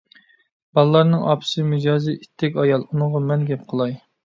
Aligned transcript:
بالىلارنىڭ 0.79 1.25
ئاپىسى 1.33 1.67
مىجەزى 1.75 2.17
ئىتتىك 2.23 2.59
ئايال، 2.65 2.89
ئۇنىڭغا 2.91 3.25
مەن 3.31 3.47
گەپ 3.53 3.71
قىلاي. 3.71 3.99